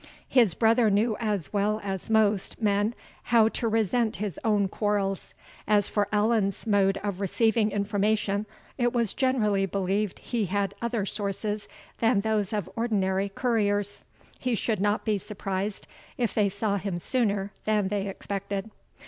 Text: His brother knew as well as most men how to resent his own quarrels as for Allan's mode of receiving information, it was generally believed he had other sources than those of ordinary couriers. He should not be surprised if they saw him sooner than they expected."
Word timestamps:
His 0.27 0.55
brother 0.55 0.89
knew 0.89 1.15
as 1.19 1.53
well 1.53 1.79
as 1.83 2.09
most 2.09 2.59
men 2.59 2.95
how 3.25 3.49
to 3.49 3.67
resent 3.67 4.15
his 4.15 4.39
own 4.43 4.67
quarrels 4.67 5.35
as 5.67 5.87
for 5.87 6.07
Allan's 6.11 6.65
mode 6.65 6.97
of 7.03 7.21
receiving 7.21 7.69
information, 7.69 8.47
it 8.79 8.93
was 8.93 9.13
generally 9.13 9.67
believed 9.67 10.17
he 10.17 10.45
had 10.45 10.73
other 10.81 11.05
sources 11.05 11.67
than 11.99 12.21
those 12.21 12.51
of 12.51 12.67
ordinary 12.75 13.29
couriers. 13.29 14.03
He 14.39 14.55
should 14.55 14.81
not 14.81 15.05
be 15.05 15.19
surprised 15.19 15.85
if 16.17 16.33
they 16.33 16.49
saw 16.49 16.77
him 16.77 16.97
sooner 16.97 17.51
than 17.65 17.89
they 17.89 18.07
expected." 18.07 18.71